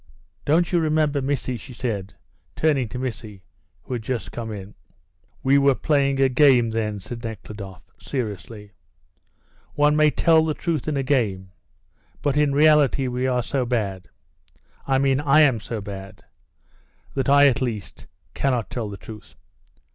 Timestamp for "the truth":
10.43-10.87, 18.89-19.35